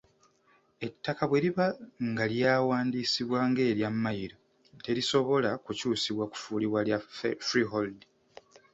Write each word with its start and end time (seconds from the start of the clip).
Ettaka 0.87 1.23
bwe 1.29 1.39
liba 1.45 1.67
nga 2.09 2.23
lyawandiisibwa 2.33 3.39
ng’erya 3.49 3.89
Mmayiro, 3.93 4.37
terisobola 4.85 5.49
kukyusibwa 5.65 6.23
kufuulibwa 6.31 6.79
lya 6.87 6.97
freehold. 7.47 7.99